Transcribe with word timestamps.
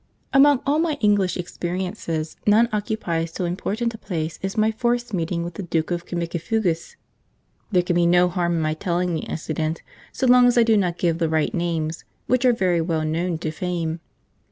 Among 0.33 0.61
all 0.65 0.79
my 0.79 0.93
English 0.99 1.37
experiences, 1.37 2.35
none 2.47 2.69
occupies 2.73 3.31
so 3.33 3.45
important 3.45 3.93
a 3.93 3.99
place 3.99 4.39
as 4.41 4.57
my 4.57 4.71
forced 4.71 5.13
meeting 5.13 5.43
with 5.43 5.53
the 5.53 5.61
Duke 5.61 5.91
of 5.91 6.07
Cimicifugas. 6.07 6.95
(There 7.71 7.83
can 7.83 7.95
be 7.95 8.07
no 8.07 8.27
harm 8.27 8.55
in 8.55 8.61
my 8.61 8.73
telling 8.73 9.13
the 9.13 9.19
incident, 9.29 9.83
so 10.11 10.25
long 10.25 10.47
as 10.47 10.57
I 10.57 10.63
do 10.63 10.75
not 10.75 10.97
give 10.97 11.19
the 11.19 11.29
right 11.29 11.53
names, 11.53 12.03
which 12.25 12.45
are 12.45 12.51
very 12.51 12.81
well 12.81 13.05
known 13.05 13.37
to 13.37 13.51
fame.) 13.51 13.99